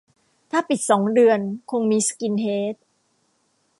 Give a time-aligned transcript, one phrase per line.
[0.51, 1.39] ถ้าปิดสองเดือน
[1.71, 2.75] คงมีสกินเฮด